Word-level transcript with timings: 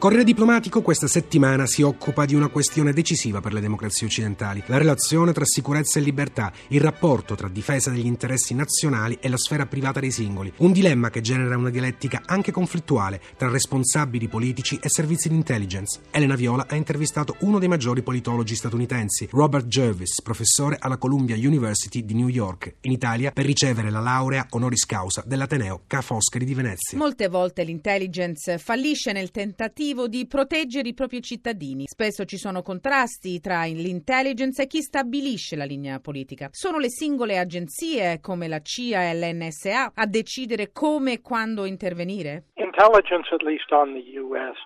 Corriere 0.00 0.24
diplomatico 0.24 0.80
questa 0.80 1.06
settimana 1.06 1.66
si 1.66 1.82
occupa 1.82 2.24
di 2.24 2.34
una 2.34 2.48
questione 2.48 2.94
decisiva 2.94 3.42
per 3.42 3.52
le 3.52 3.60
democrazie 3.60 4.06
occidentali, 4.06 4.62
la 4.64 4.78
relazione 4.78 5.34
tra 5.34 5.44
sicurezza 5.44 5.98
e 5.98 6.02
libertà, 6.02 6.50
il 6.68 6.80
rapporto 6.80 7.34
tra 7.34 7.48
difesa 7.48 7.90
degli 7.90 8.06
interessi 8.06 8.54
nazionali 8.54 9.18
e 9.20 9.28
la 9.28 9.36
sfera 9.36 9.66
privata 9.66 10.00
dei 10.00 10.10
singoli, 10.10 10.50
un 10.60 10.72
dilemma 10.72 11.10
che 11.10 11.20
genera 11.20 11.58
una 11.58 11.68
dialettica 11.68 12.22
anche 12.24 12.50
conflittuale 12.50 13.20
tra 13.36 13.50
responsabili 13.50 14.26
politici 14.26 14.78
e 14.82 14.88
servizi 14.88 15.28
di 15.28 15.34
intelligence. 15.34 16.00
Elena 16.10 16.34
Viola 16.34 16.64
ha 16.66 16.76
intervistato 16.76 17.36
uno 17.40 17.58
dei 17.58 17.68
maggiori 17.68 18.00
politologi 18.00 18.54
statunitensi, 18.54 19.28
Robert 19.30 19.66
Jervis, 19.66 20.22
professore 20.22 20.78
alla 20.80 20.96
Columbia 20.96 21.36
University 21.36 22.06
di 22.06 22.14
New 22.14 22.28
York, 22.28 22.76
in 22.80 22.92
Italia 22.92 23.32
per 23.32 23.44
ricevere 23.44 23.90
la 23.90 24.00
laurea 24.00 24.46
honoris 24.48 24.86
causa 24.86 25.22
dell'Ateneo 25.26 25.82
Ca' 25.86 26.00
Foscari 26.00 26.46
di 26.46 26.54
Venezia. 26.54 26.96
Molte 26.96 27.28
volte 27.28 27.64
l'intelligence 27.64 28.56
fallisce 28.56 29.12
nel 29.12 29.30
tentativo 29.30 29.88
tentativo 29.90 30.08
di 30.08 30.26
proteggere 30.26 30.88
i 30.88 30.94
propri 30.94 31.20
cittadini. 31.22 31.84
Spesso 31.86 32.24
ci 32.24 32.36
sono 32.36 32.62
contrasti 32.62 33.40
tra 33.40 33.64
l'intelligence 33.64 34.62
e 34.62 34.66
chi 34.66 34.82
stabilisce 34.82 35.56
la 35.56 35.64
linea 35.64 35.98
politica. 36.00 36.48
Sono 36.52 36.78
le 36.78 36.90
singole 36.90 37.38
agenzie 37.38 38.20
come 38.20 38.48
la 38.48 38.60
CIA 38.60 39.10
e 39.10 39.14
l'NSA 39.14 39.92
a 39.94 40.06
decidere 40.06 40.70
come 40.72 41.14
e 41.14 41.20
quando 41.20 41.64
intervenire? 41.64 42.46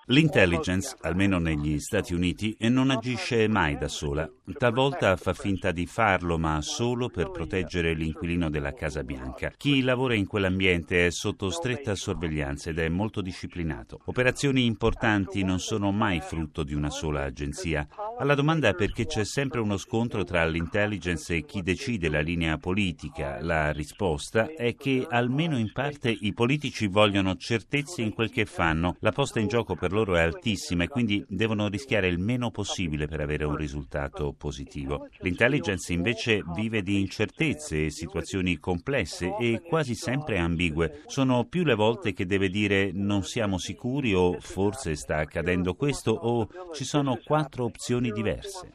L'intelligence, 0.07 0.97
almeno 1.01 1.39
negli 1.41 1.81
Stati 1.81 2.15
Uniti, 2.15 2.57
non 2.61 2.91
agisce 2.91 3.49
mai 3.49 3.77
da 3.77 3.89
sola. 3.89 4.31
Talvolta 4.57 5.17
fa 5.17 5.33
finta 5.33 5.73
di 5.73 5.85
farlo, 5.87 6.39
ma 6.39 6.61
solo 6.61 7.09
per 7.09 7.33
proteggere 7.33 7.93
l'inquilino 7.93 8.51
della 8.51 8.73
Casa 8.73 9.03
Bianca. 9.03 9.51
Chi 9.57 9.83
lavora 9.83 10.15
in 10.15 10.29
quell'ambiente 10.29 11.07
è 11.07 11.11
sotto 11.11 11.51
stretta 11.51 11.97
sorveglianza 11.97 12.71
ed 12.71 12.79
è 12.79 12.89
molto 12.89 13.21
disciplinato. 13.21 13.99
Operazioni 14.05 14.65
importanti 14.65 15.43
non 15.43 15.59
sono 15.59 15.91
mai 15.91 16.21
frutto 16.21 16.63
di 16.63 16.75
una 16.75 16.91
sola 16.91 17.25
agenzia. 17.25 17.85
Alla 18.17 18.37
domanda 18.37 18.73
perché 18.75 19.07
c'è 19.07 19.25
sempre 19.25 19.59
uno 19.59 19.77
scontro 19.77 20.23
tra 20.23 20.47
l'intelligence 20.47 21.35
e 21.35 21.45
chi 21.45 21.63
decide 21.63 22.09
la 22.09 22.21
linea 22.21 22.59
politica, 22.59 23.39
la 23.41 23.73
risposta 23.73 24.55
è 24.55 24.77
che 24.77 25.05
almeno 25.11 25.59
in 25.59 25.73
parte 25.73 26.17
i 26.17 26.33
politici 26.33 26.87
vogliono 26.87 27.35
certezza 27.35 28.03
in 28.03 28.15
quel 28.15 28.31
che 28.31 28.45
fanno. 28.45 28.97
La 29.01 29.11
posta 29.11 29.41
in 29.41 29.49
gioco 29.49 29.75
per 29.75 29.93
loro 29.93 30.15
è 30.15 30.21
altissima 30.21 30.85
e 30.85 30.89
quindi 30.89 31.25
devono 31.29 31.67
rischiare 31.67 32.07
il 32.07 32.21
meno 32.21 32.51
possibile 32.51 33.09
per 33.09 33.21
avere 33.21 33.45
un 33.45 33.57
risultato 33.57 34.33
positivo. 34.33 35.09
L'intelligence 35.19 35.93
invece 35.93 36.45
vive 36.55 36.83
di 36.83 37.01
incertezze 37.01 37.87
e 37.87 37.91
situazioni 37.91 38.59
complesse 38.59 39.35
e 39.41 39.61
quasi 39.61 39.97
sempre 39.97 40.39
ambigue. 40.39 41.03
Sono 41.07 41.47
più 41.47 41.65
le 41.65 41.75
volte 41.75 42.13
che 42.13 42.27
deve 42.27 42.49
dire 42.49 42.91
non 42.93 43.25
siamo 43.25 43.59
sicuri 43.59 44.15
o 44.15 44.39
forse 44.39 44.95
sta 44.95 45.17
accadendo 45.17 45.75
questo 45.75 46.13
o 46.13 46.49
ci 46.73 46.85
sono 46.85 47.19
quattro 47.23 47.65
opzioni 47.65 48.04
diverse. 48.11 48.73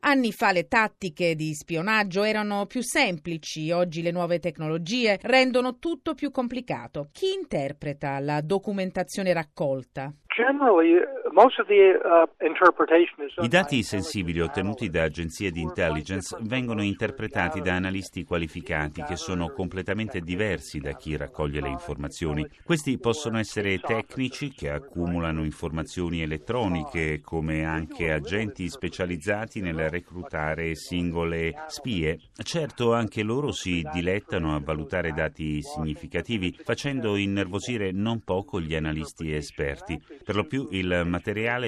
Anni 0.00 0.32
fa 0.32 0.52
le 0.52 0.66
tattiche 0.66 1.34
di 1.34 1.52
spionaggio 1.54 2.22
erano 2.22 2.66
più 2.66 2.82
semplici, 2.82 3.70
oggi 3.70 4.02
le 4.02 4.10
nuove 4.10 4.38
tecnologie 4.38 5.18
rendono 5.22 5.78
tutto 5.78 6.14
più 6.14 6.30
complicato. 6.30 7.08
Chi 7.12 7.32
interpreta 7.32 8.18
la 8.18 8.40
documentazione 8.40 9.32
raccolta? 9.32 10.12
Uh, 10.40 11.19
I 13.40 13.48
dati 13.48 13.84
sensibili 13.84 14.40
ottenuti 14.40 14.90
da 14.90 15.04
agenzie 15.04 15.52
di 15.52 15.60
intelligence 15.60 16.36
vengono 16.40 16.82
interpretati 16.82 17.60
da 17.60 17.74
analisti 17.74 18.24
qualificati 18.24 19.04
che 19.04 19.14
sono 19.14 19.50
completamente 19.50 20.20
diversi 20.20 20.80
da 20.80 20.92
chi 20.94 21.16
raccoglie 21.16 21.60
le 21.60 21.68
informazioni. 21.68 22.44
Questi 22.64 22.98
possono 22.98 23.38
essere 23.38 23.78
tecnici 23.78 24.50
che 24.50 24.70
accumulano 24.70 25.44
informazioni 25.44 26.20
elettroniche, 26.20 27.20
come 27.20 27.64
anche 27.64 28.10
agenti 28.10 28.68
specializzati 28.68 29.60
nel 29.60 29.88
reclutare 29.88 30.74
singole 30.74 31.54
spie. 31.68 32.18
Certo, 32.42 32.92
anche 32.92 33.22
loro 33.22 33.52
si 33.52 33.86
dilettano 33.92 34.56
a 34.56 34.60
valutare 34.60 35.12
dati 35.12 35.62
significativi, 35.62 36.58
facendo 36.60 37.14
innervosire 37.14 37.92
non 37.92 38.20
poco 38.24 38.60
gli 38.60 38.74
analisti 38.74 39.32
esperti. 39.32 40.02
Per 40.24 40.34
lo 40.34 40.44
più 40.44 40.66
il 40.72 40.86
materiale 40.86 41.18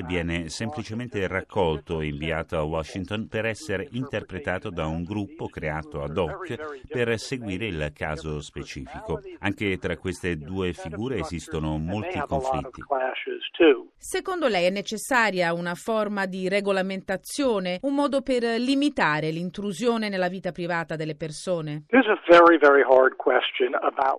viene 0.03 0.49
semplicemente 0.49 1.27
raccolto 1.27 2.01
e 2.01 2.07
inviato 2.07 2.57
a 2.57 2.63
Washington 2.63 3.29
per 3.29 3.47
essere 3.47 3.89
interpretato 3.93 4.71
da 4.71 4.87
un 4.87 5.03
gruppo 5.03 5.47
creato 5.47 6.03
ad 6.03 6.17
hoc 6.17 6.87
per 6.89 7.19
seguire 7.19 7.67
il 7.67 7.93
caso 7.95 8.41
specifico. 8.41 9.21
Anche 9.41 9.79
tra 9.79 9.97
queste 9.97 10.37
due 10.37 10.73
figure 10.73 11.19
esistono 11.19 11.79
molti 11.79 12.19
conflitti. 12.27 12.83
Secondo 13.97 14.49
lei 14.49 14.67
è 14.67 14.71
necessaria 14.71 15.53
una 15.53 15.75
forma 15.75 16.27
di 16.27 16.49
regolamentazione, 16.49 17.79
un 17.83 17.95
modo 17.95 18.23
per 18.23 18.43
limitare 18.43 19.31
l'intrusione 19.31 20.09
nella 20.09 20.29
vita 20.29 20.51
privata 20.51 20.97
delle 20.97 21.15
persone? 21.15 21.85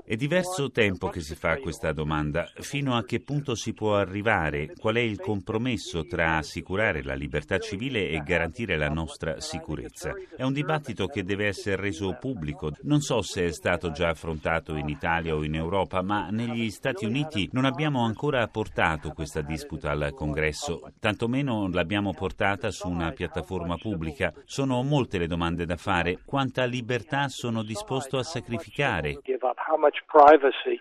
È 0.06 0.16
diverso 0.16 0.72
tempo 0.72 1.10
che 1.10 1.20
si 1.20 1.36
fa 1.36 1.58
questa 1.58 1.92
domanda. 1.92 2.46
Fino 2.60 2.96
a 2.96 3.04
che 3.04 3.20
punto 3.20 3.56
si 3.56 3.74
può 3.74 3.96
arrivare? 3.96 4.72
qual 4.80 4.96
è 4.96 5.00
il 5.00 5.20
compromesso 5.24 6.06
tra 6.06 6.36
assicurare 6.36 7.02
la 7.02 7.14
libertà 7.14 7.58
civile 7.58 8.10
e 8.10 8.22
garantire 8.24 8.76
la 8.76 8.90
nostra 8.90 9.40
sicurezza. 9.40 10.14
È 10.36 10.44
un 10.44 10.52
dibattito 10.52 11.08
che 11.08 11.24
deve 11.24 11.48
essere 11.48 11.78
reso 11.78 12.18
pubblico. 12.20 12.72
Non 12.82 13.00
so 13.00 13.22
se 13.22 13.46
è 13.46 13.52
stato 13.52 13.92
già 13.92 14.10
affrontato 14.10 14.76
in 14.76 14.90
Italia 14.90 15.34
o 15.34 15.44
in 15.44 15.56
Europa, 15.56 16.02
ma 16.02 16.28
negli 16.30 16.70
Stati 16.70 17.06
Uniti 17.06 17.50
non 17.54 17.64
abbiamo 17.64 18.04
ancora 18.04 18.46
portato 18.48 19.12
questa 19.12 19.42
disputa 19.42 19.92
al 19.92 20.12
Congresso, 20.14 20.92
tantomeno 21.00 21.70
l'abbiamo 21.70 22.14
portata 22.14 22.70
su 22.70 22.90
una 22.90 23.12
piattaforma 23.12 23.78
pubblica. 23.78 24.34
Sono 24.44 24.84
molte 24.84 25.18
le 25.18 25.28
domande 25.28 25.66
da 25.66 25.78
fare. 25.78 26.20
Quanta 26.26 26.66
libertà 26.66 27.30
sono 27.30 27.64
disposto 27.64 28.18
a 28.18 28.24
sacrificare? 28.24 29.20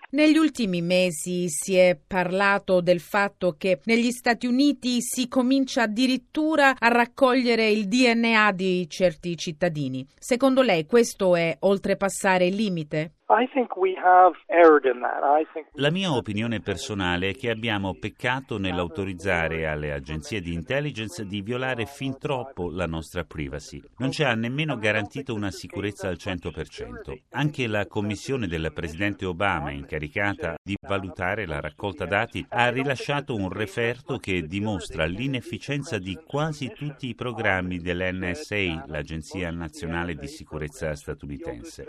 Negli 0.09 0.37
ultimi 0.37 0.81
mesi 0.81 1.49
si 1.49 1.75
è 1.75 1.97
parlato 2.05 2.81
del 2.81 2.99
fatto 2.99 3.55
che 3.57 3.79
negli 3.85 4.11
Stati 4.11 4.32
Uniti 4.41 4.97
si 5.01 5.27
comincia 5.27 5.83
addirittura 5.83 6.75
a 6.77 6.87
raccogliere 6.87 7.69
il 7.69 7.87
DNA 7.87 8.51
di 8.51 8.87
certi 8.89 9.37
cittadini. 9.37 10.05
Secondo 10.17 10.61
lei 10.61 10.85
questo 10.85 11.35
è 11.35 11.55
oltrepassare 11.59 12.47
il 12.47 12.55
limite? 12.55 13.13
La 15.73 15.89
mia 15.91 16.13
opinione 16.13 16.59
personale 16.59 17.29
è 17.29 17.35
che 17.35 17.49
abbiamo 17.49 17.95
peccato 17.97 18.57
nell'autorizzare 18.57 19.65
alle 19.65 19.93
agenzie 19.93 20.41
di 20.41 20.53
intelligence 20.53 21.25
di 21.25 21.41
violare 21.41 21.85
fin 21.85 22.17
troppo 22.17 22.69
la 22.69 22.85
nostra 22.85 23.23
privacy. 23.23 23.81
Non 23.97 24.11
ci 24.11 24.23
ha 24.23 24.33
nemmeno 24.35 24.77
garantito 24.77 25.33
una 25.33 25.51
sicurezza 25.51 26.09
al 26.09 26.17
100%. 26.19 27.21
Anche 27.31 27.67
la 27.67 27.87
commissione 27.87 28.47
del 28.47 28.71
presidente 28.73 29.25
Obama, 29.25 29.71
incaricata 29.71 30.55
di 30.61 30.75
valutare 30.79 31.45
la 31.45 31.61
raccolta 31.61 32.05
dati, 32.05 32.45
ha 32.49 32.69
rilasciato 32.69 33.35
un 33.35 33.49
referto 33.49 34.17
che 34.17 34.43
dimostra 34.43 35.05
l'inefficienza 35.05 35.97
di 35.97 36.19
quasi 36.25 36.71
tutti 36.73 37.07
i 37.07 37.15
programmi 37.15 37.79
dell'NSA, 37.79 38.83
l'Agenzia 38.87 39.49
Nazionale 39.49 40.15
di 40.15 40.27
Sicurezza 40.27 40.93
statunitense. 40.93 41.85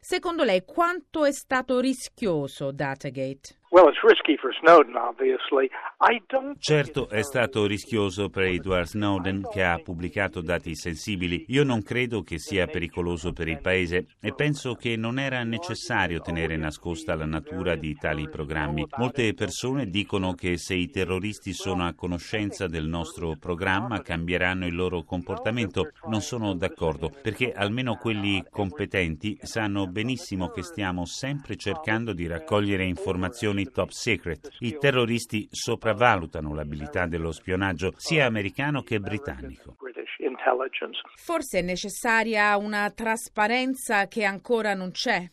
Secondo 0.00 0.44
lei 0.44 0.64
quanto 0.64 1.24
è 1.24 1.32
stato 1.32 1.80
rischioso 1.80 2.70
Datagate? 2.70 3.62
Certo 6.60 7.08
è 7.08 7.22
stato 7.22 7.66
rischioso 7.66 8.28
per 8.28 8.44
Edward 8.44 8.86
Snowden 8.86 9.48
che 9.50 9.64
ha 9.64 9.78
pubblicato 9.78 10.40
dati 10.42 10.76
sensibili. 10.76 11.46
Io 11.48 11.64
non 11.64 11.82
credo 11.82 12.22
che 12.22 12.38
sia 12.38 12.68
pericoloso 12.68 13.32
per 13.32 13.48
il 13.48 13.60
Paese 13.60 14.06
e 14.20 14.32
penso 14.32 14.76
che 14.76 14.94
non 14.94 15.18
era 15.18 15.42
necessario 15.42 16.20
tenere 16.20 16.56
nascosta 16.56 17.16
la 17.16 17.24
natura 17.24 17.74
di 17.74 17.96
tali 17.96 18.28
programmi. 18.28 18.86
Molte 18.96 19.34
persone 19.34 19.86
dicono 19.86 20.34
che 20.34 20.56
se 20.56 20.74
i 20.74 20.88
terroristi 20.88 21.52
sono 21.52 21.84
a 21.84 21.94
conoscenza 21.94 22.68
del 22.68 22.86
nostro 22.86 23.34
programma 23.40 24.02
cambieranno 24.02 24.66
il 24.66 24.76
loro 24.76 25.02
comportamento. 25.02 25.88
Non 26.06 26.20
sono 26.20 26.54
d'accordo 26.54 27.10
perché 27.20 27.52
almeno 27.52 27.96
quelli 27.96 28.40
competenti 28.48 29.36
sanno 29.42 29.88
benissimo 29.88 30.50
che 30.50 30.62
stiamo 30.62 31.06
sempre 31.06 31.56
cercando 31.56 32.12
di 32.12 32.28
raccogliere 32.28 32.84
informazioni 32.84 33.62
top 33.70 33.90
secret. 33.90 34.50
I 34.60 34.76
terroristi 34.78 35.46
sopravvalutano 35.50 36.54
l'abilità 36.54 37.06
dello 37.06 37.32
spionaggio 37.32 37.92
sia 37.96 38.26
americano 38.26 38.82
che 38.82 39.00
britannico. 39.00 39.76
Forse 41.16 41.58
è 41.58 41.62
necessaria 41.62 42.56
una 42.56 42.90
trasparenza 42.90 44.06
che 44.08 44.24
ancora 44.24 44.74
non 44.74 44.90
c'è. 44.90 45.30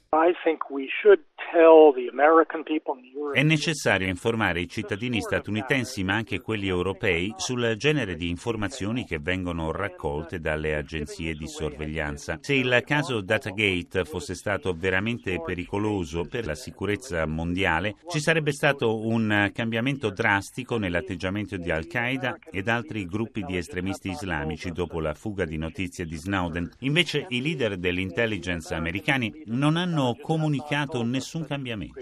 È 3.34 3.44
necessario 3.44 4.08
informare 4.08 4.62
i 4.62 4.70
cittadini 4.70 5.22
statunitensi, 5.22 6.04
ma 6.04 6.14
anche 6.14 6.40
quelli 6.40 6.68
europei, 6.68 7.34
sul 7.38 7.76
genere 7.78 8.16
di 8.16 8.30
informazioni 8.30 9.06
che 9.06 9.20
vengono 9.20 9.72
raccolte 9.72 10.40
dalle 10.40 10.76
agenzie 10.76 11.34
di 11.34 11.48
sorveglianza. 11.48 12.38
Se 12.42 12.54
il 12.54 12.84
caso 12.86 13.22
Datagate 13.22 14.06
fosse 14.06 14.36
stato 14.36 14.74
veramente 14.74 15.42
pericoloso 15.42 16.26
per 16.26 16.46
la 16.46 16.56
sicurezza 16.56 17.26
mondiale, 17.26 17.96
ci 18.10 18.20
sarebbe 18.20 18.52
stato 18.52 19.06
un 19.06 19.50
cambiamento 19.54 20.10
drastico 20.10 20.78
nell'atteggiamento 20.78 21.58
di 21.58 21.72
Al-Qaeda 21.72 22.38
ed 22.52 22.68
altri 22.68 23.06
gruppi 23.06 23.44
di 23.44 23.58
estremisti 23.58 24.10
islamici 24.10 24.72
dopo 24.72 25.00
la 25.00 25.14
fuga 25.14 25.46
di 25.46 25.58
notizie 25.58 26.06
di 26.06 26.16
Snowden. 26.16 26.70
Invece 26.80 27.26
i 27.30 27.42
leader 27.42 27.78
dell'intelligence 27.78 28.74
americani 28.74 29.44
non 29.48 29.76
hanno 29.76 30.16
comunicato 30.22 31.04
nessun 31.04 31.31
cambiamento. 31.39 32.00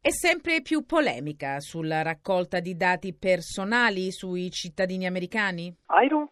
È 0.00 0.10
sempre 0.10 0.62
più 0.62 0.84
polemica 0.84 1.60
sulla 1.60 2.02
raccolta 2.02 2.60
di 2.60 2.76
dati 2.76 3.14
personali 3.14 4.10
sui 4.12 4.50
cittadini 4.50 5.06
americani? 5.06 5.74
I 5.88 6.08
don't 6.08 6.30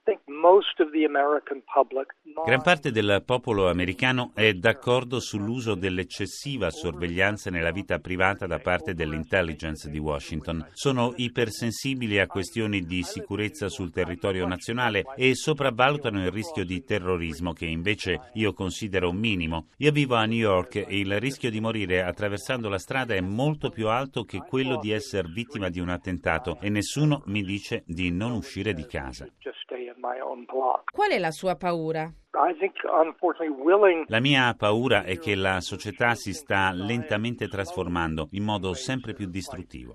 Gran 2.44 2.62
parte 2.62 2.90
del 2.90 3.22
popolo 3.24 3.68
americano 3.68 4.32
è 4.34 4.52
d'accordo 4.54 5.20
sull'uso 5.20 5.76
dell'eccessiva 5.76 6.68
sorveglianza 6.70 7.48
nella 7.48 7.70
vita 7.70 8.00
privata 8.00 8.46
da 8.46 8.58
parte 8.58 8.92
dell'intelligence 8.92 9.88
di 9.88 9.98
Washington. 9.98 10.66
Sono 10.72 11.12
ipersensibili 11.14 12.18
a 12.18 12.26
questioni 12.26 12.80
di 12.80 13.04
sicurezza 13.04 13.68
sul 13.68 13.92
territorio 13.92 14.44
nazionale 14.46 15.04
e 15.14 15.36
sopravvalutano 15.36 16.24
il 16.24 16.32
rischio 16.32 16.64
di 16.64 16.82
terrorismo 16.82 17.52
che 17.52 17.66
invece 17.66 18.30
io 18.34 18.52
considero 18.52 19.12
minimo. 19.12 19.68
Io 19.76 19.92
vivo 19.92 20.16
a 20.16 20.24
New 20.24 20.38
York 20.38 20.74
e 20.74 20.98
il 20.98 21.20
rischio 21.20 21.50
di 21.50 21.60
morire 21.60 22.02
attraversando 22.02 22.68
la 22.68 22.78
strada 22.78 23.14
è 23.14 23.20
molto 23.20 23.70
più 23.70 23.86
alto 23.88 24.24
che 24.24 24.38
quello 24.38 24.78
di 24.78 24.90
essere 24.90 25.28
vittima 25.28 25.68
di 25.68 25.78
un 25.78 25.88
attentato 25.88 26.58
e 26.60 26.68
nessuno 26.68 27.22
mi 27.26 27.42
dice 27.42 27.84
di 27.86 28.10
non 28.10 28.32
uscire 28.32 28.74
di 28.74 28.86
casa. 28.86 29.28
Qual 30.92 31.10
è 31.10 31.18
la 31.18 31.30
sua 31.30 31.54
paura? 31.54 32.12
La 34.06 34.20
mia 34.20 34.54
paura 34.58 35.04
è 35.04 35.16
che 35.18 35.36
la 35.36 35.60
società 35.60 36.14
si 36.14 36.32
sta 36.32 36.72
lentamente 36.72 37.46
trasformando 37.46 38.28
in 38.32 38.42
modo 38.42 38.74
sempre 38.74 39.12
più 39.12 39.28
distruttivo. 39.28 39.94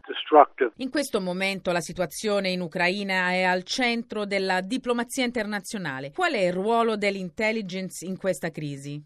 In 0.78 0.90
questo 0.92 1.20
momento 1.20 1.72
la 1.72 1.82
situazione 1.82 2.52
in 2.52 2.62
Ucraina 2.62 3.32
è 3.32 3.44
al 3.44 3.64
centro 3.64 4.26
della 4.26 4.62
diplomazia 4.62 5.26
internazionale. 5.26 6.12
Qual 6.12 6.32
è 6.32 6.46
il 6.46 6.54
ruolo 6.54 6.96
dell'intelligence 6.96 8.06
in 8.06 8.18
questa 8.18 8.50
crisi? 8.50 9.04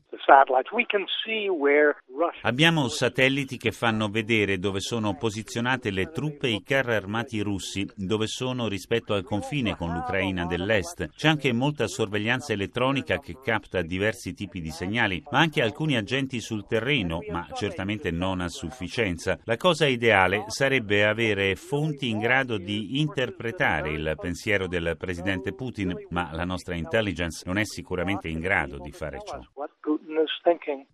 Abbiamo 2.44 2.88
satelliti 2.88 3.58
che 3.58 3.72
fanno 3.72 4.10
vedere 4.10 4.58
dove 4.58 4.80
sono 4.80 5.16
posizionate 5.16 5.92
le 5.92 6.12
truppe 6.12 6.48
e 6.48 6.54
i 6.54 6.64
carri 6.64 6.96
armati 6.96 7.40
russi, 7.42 7.88
dove 7.96 8.28
sono 8.28 8.68
rispetto 8.68 9.14
al 9.14 9.24
confine 9.24 9.76
con 9.76 9.92
l'Ucraina 9.92 10.46
dell'Est. 10.46 11.10
C'è 11.16 11.28
anche 11.28 11.54
molta 11.54 11.88
sorveglianza 11.88 12.54
elettronica 12.54 13.20
che 13.20 13.38
capta 13.42 13.82
diversi 13.82 14.34
tipi 14.34 14.60
di 14.60 14.72
segnali, 14.72 15.24
ma 15.32 15.40
anche 15.40 15.62
alcuni 15.62 15.96
agenti 15.96 16.40
sul 16.42 16.66
terreno, 16.68 17.20
ma 17.30 17.48
certamente 17.54 18.12
non 18.12 18.42
a 18.42 18.50
sufficienza. 18.50 19.40
La 19.44 19.58
cosa 19.58 19.86
ideale 19.86 20.46
sarebbe 20.48 21.06
avere 21.06 21.56
fonti 21.56 22.10
in 22.10 22.20
grado 22.20 22.58
di 22.58 23.00
interpretare 23.00 23.92
il 23.92 24.16
pensiero 24.20 24.68
del 24.68 24.96
presidente 24.98 25.54
Putin, 25.54 26.08
ma 26.10 26.30
la 26.34 26.46
nostra 26.46 26.76
intelligence 26.76 27.44
non 27.46 27.58
è 27.58 27.66
sicuramente 27.66 28.28
in 28.28 28.40
grado 28.40 28.80
di 28.80 28.92
fare 28.92 29.20
ciò. 29.26 29.40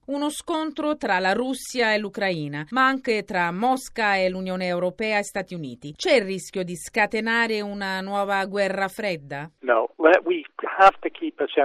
Uno 0.05 0.29
scontro 0.29 0.95
tra 0.97 1.06
la 1.19 1.31
Russia 1.31 1.93
e 1.93 1.97
l'Ucraina, 1.97 2.65
ma 2.71 2.85
anche 2.85 3.23
tra 3.23 3.51
Mosca 3.51 4.17
e 4.17 4.29
l'Unione 4.29 4.67
Europea 4.67 5.19
e 5.19 5.23
Stati 5.23 5.53
Uniti. 5.53 5.93
C'è 5.95 6.15
il 6.15 6.23
rischio 6.23 6.63
di 6.63 6.75
scatenare 6.75 7.61
una 7.61 8.01
nuova 8.01 8.45
guerra 8.45 8.87
fredda? 8.89 9.49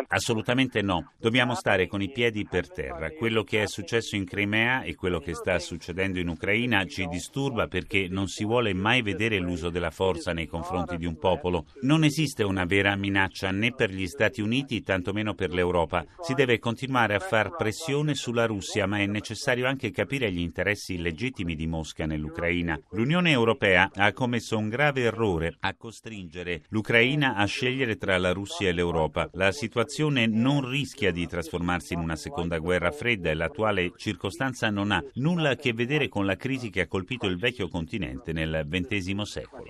Assolutamente 0.09 0.83
no. 0.83 1.13
Dobbiamo 1.19 1.55
stare 1.55 1.87
con 1.87 2.03
i 2.03 2.11
piedi 2.11 2.45
per 2.45 2.71
terra. 2.71 3.11
Quello 3.13 3.45
che 3.45 3.63
è 3.63 3.67
successo 3.67 4.17
in 4.17 4.25
Crimea 4.25 4.83
e 4.83 4.95
quello 4.95 5.21
che 5.21 5.35
sta 5.35 5.59
succedendo 5.59 6.19
in 6.19 6.29
Ucraina 6.29 6.85
ci 6.85 7.07
disturba 7.07 7.69
perché 7.69 8.09
non 8.09 8.27
si 8.27 8.45
vuole 8.45 8.75
mai 8.75 9.03
vedere 9.03 9.39
l'uso 9.39 9.71
della 9.71 9.91
forza 9.91 10.33
nei 10.33 10.47
confronti 10.47 10.97
di 10.97 11.07
un 11.07 11.17
popolo. 11.17 11.67
Non 11.83 12.03
esiste 12.03 12.43
una 12.43 12.65
vera 12.65 12.97
minaccia 12.97 13.51
né 13.51 13.73
per 13.73 13.91
gli 13.91 14.07
Stati 14.07 14.41
Uniti, 14.41 14.83
tantomeno 14.83 15.35
per 15.35 15.53
l'Europa. 15.53 16.05
Si 16.21 16.35
deve 16.35 16.59
continuare 16.59 17.15
a 17.15 17.21
far 17.21 17.55
pressione 17.55 18.15
sulla 18.15 18.47
Russia, 18.47 18.87
ma 18.87 18.99
è 18.99 19.07
necessario 19.07 19.67
anche 19.67 19.91
capire 19.93 20.33
gli 20.33 20.41
interessi 20.41 20.95
illegittimi 20.95 21.55
di 21.55 21.67
Mosca 21.67 22.07
nell'Ucraina. 22.07 22.81
L'Unione 22.91 23.31
Europea 23.31 23.91
ha 23.95 24.13
commesso 24.13 24.59
un 24.59 24.69
grave 24.69 25.03
errore 25.03 25.57
a 25.61 25.75
costringere 25.75 26.63
l'Ucraina 26.71 27.37
a 27.37 27.45
scegliere 27.45 27.92
tra 27.97 28.17
la 28.19 28.33
Russia 28.33 28.69
e 28.69 28.73
l'Europa. 28.73 28.91
Europa. 28.93 29.31
La 29.33 29.53
situazione 29.53 30.27
non 30.27 30.69
rischia 30.69 31.11
di 31.11 31.27
trasformarsi 31.27 31.95
in 31.95 32.01
una 32.01 32.17
seconda 32.17 32.59
guerra 32.59 32.91
fredda 32.91 33.31
e 33.31 33.35
l'attuale 33.35 33.93
circostanza 33.97 34.71
non 34.71 34.93
ha 34.93 35.03
nulla 35.15 35.51
a 35.51 35.57
che 35.57 35.73
vedere 35.73 36.09
con 36.09 36.27
la 36.27 36.37
crisi 36.37 36.71
che 36.71 36.83
ha 36.83 36.87
colpito 36.87 37.27
il 37.27 37.39
vecchio 37.39 37.69
continente 37.69 38.33
nel 38.33 38.67
XX 38.69 39.23
secolo. 39.23 39.65